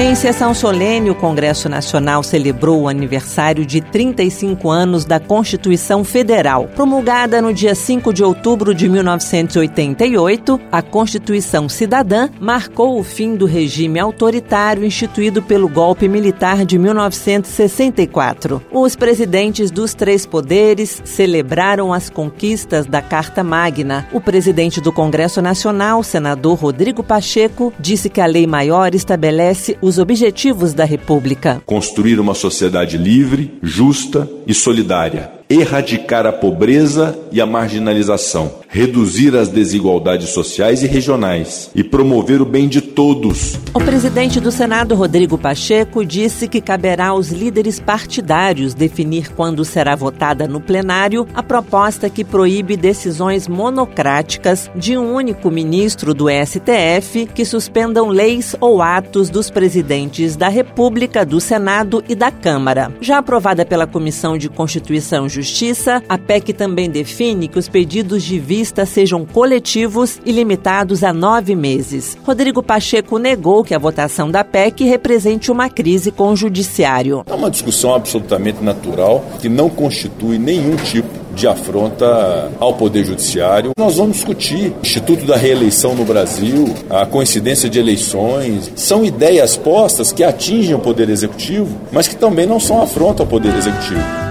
Em 0.00 0.14
sessão 0.14 0.54
solene, 0.54 1.10
o 1.10 1.14
Congresso 1.14 1.68
Nacional 1.68 2.22
celebrou 2.22 2.82
o 2.82 2.88
aniversário 2.88 3.66
de 3.66 3.80
35 3.80 4.70
anos 4.70 5.04
da 5.04 5.18
Constituição 5.18 6.04
Federal. 6.04 6.68
Promulgada 6.76 7.42
no 7.42 7.52
dia 7.52 7.74
5 7.74 8.12
de 8.14 8.22
outubro 8.22 8.72
de 8.72 8.88
1988, 8.88 10.60
a 10.70 10.82
Constituição 10.82 11.68
Cidadã 11.68 12.28
marcou 12.40 12.96
o 12.96 13.02
fim 13.02 13.34
do 13.34 13.44
regime 13.44 13.98
autoritário 13.98 14.84
instituído 14.84 15.42
pelo 15.42 15.68
golpe 15.68 16.06
militar 16.06 16.64
de 16.64 16.78
1964. 16.78 18.62
Os 18.70 18.94
presidentes 18.94 19.68
dos 19.68 19.94
três 19.94 20.24
poderes 20.24 21.02
celebraram 21.04 21.92
as 21.92 22.08
conquistas 22.08 22.86
da 22.86 23.02
Carta 23.02 23.42
Magna. 23.42 24.06
O 24.12 24.20
presidente 24.20 24.80
do 24.80 24.92
Congresso 24.92 25.42
Nacional, 25.42 26.04
senador 26.04 26.56
Rodrigo 26.56 27.02
Pacheco, 27.02 27.74
disse 27.80 28.08
que 28.08 28.20
a 28.20 28.26
lei 28.26 28.46
maior 28.46 28.94
estabelece 28.94 29.76
os 29.88 29.98
objetivos 29.98 30.72
da 30.72 30.84
República. 30.84 31.62
Construir 31.66 32.20
uma 32.20 32.34
sociedade 32.34 32.96
livre, 32.96 33.58
justa 33.62 34.30
e 34.46 34.54
solidária 34.54 35.38
erradicar 35.48 36.26
a 36.26 36.32
pobreza 36.32 37.18
e 37.32 37.40
a 37.40 37.46
marginalização, 37.46 38.52
reduzir 38.68 39.34
as 39.34 39.48
desigualdades 39.48 40.28
sociais 40.28 40.82
e 40.82 40.86
regionais 40.86 41.70
e 41.74 41.82
promover 41.82 42.42
o 42.42 42.44
bem 42.44 42.68
de 42.68 42.82
todos. 42.82 43.58
O 43.72 43.80
presidente 43.80 44.38
do 44.38 44.52
Senado, 44.52 44.94
Rodrigo 44.94 45.38
Pacheco, 45.38 46.04
disse 46.04 46.46
que 46.46 46.60
caberá 46.60 47.08
aos 47.08 47.30
líderes 47.30 47.80
partidários 47.80 48.74
definir 48.74 49.32
quando 49.32 49.64
será 49.64 49.96
votada 49.96 50.46
no 50.46 50.60
plenário 50.60 51.26
a 51.34 51.42
proposta 51.42 52.10
que 52.10 52.24
proíbe 52.24 52.76
decisões 52.76 53.48
monocráticas 53.48 54.70
de 54.76 54.98
um 54.98 55.14
único 55.14 55.50
ministro 55.50 56.12
do 56.12 56.26
STF 56.28 57.26
que 57.34 57.44
suspendam 57.44 58.08
leis 58.08 58.54
ou 58.60 58.82
atos 58.82 59.30
dos 59.30 59.50
presidentes 59.50 60.36
da 60.36 60.48
República, 60.48 61.24
do 61.24 61.40
Senado 61.40 62.04
e 62.06 62.14
da 62.14 62.30
Câmara. 62.30 62.92
Já 63.00 63.18
aprovada 63.18 63.64
pela 63.64 63.86
Comissão 63.86 64.36
de 64.36 64.50
Constituição 64.50 65.28
Justiça, 65.28 66.02
a 66.08 66.18
PEC 66.18 66.52
também 66.52 66.90
define 66.90 67.48
que 67.48 67.58
os 67.58 67.68
pedidos 67.68 68.22
de 68.22 68.38
vista 68.38 68.57
sejam 68.64 69.24
coletivos 69.24 70.20
e 70.24 70.32
limitados 70.32 71.04
a 71.04 71.12
nove 71.12 71.54
meses. 71.54 72.16
Rodrigo 72.24 72.62
Pacheco 72.62 73.18
negou 73.18 73.62
que 73.62 73.74
a 73.74 73.78
votação 73.78 74.30
da 74.30 74.44
PEC 74.44 74.84
represente 74.84 75.50
uma 75.50 75.68
crise 75.68 76.10
com 76.10 76.32
o 76.32 76.36
Judiciário. 76.36 77.24
É 77.26 77.34
uma 77.34 77.50
discussão 77.50 77.94
absolutamente 77.94 78.62
natural 78.62 79.24
que 79.40 79.48
não 79.48 79.68
constitui 79.68 80.38
nenhum 80.38 80.76
tipo 80.76 81.08
de 81.34 81.46
afronta 81.46 82.50
ao 82.58 82.74
Poder 82.74 83.04
Judiciário. 83.04 83.70
Nós 83.78 83.96
vamos 83.96 84.16
discutir 84.16 84.74
Instituto 84.82 85.24
da 85.24 85.36
Reeleição 85.36 85.94
no 85.94 86.04
Brasil, 86.04 86.74
a 86.90 87.06
coincidência 87.06 87.68
de 87.68 87.78
eleições. 87.78 88.72
São 88.74 89.04
ideias 89.04 89.56
postas 89.56 90.10
que 90.10 90.24
atingem 90.24 90.74
o 90.74 90.80
Poder 90.80 91.08
Executivo, 91.08 91.78
mas 91.92 92.08
que 92.08 92.16
também 92.16 92.44
não 92.46 92.58
são 92.58 92.82
afronta 92.82 93.22
ao 93.22 93.26
Poder 93.26 93.54
Executivo. 93.54 94.27